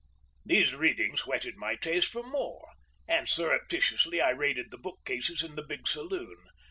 [0.43, 2.69] These readings whetted my taste for more,
[3.07, 6.37] and surreptitiously I raided the bookcases in the big saloon.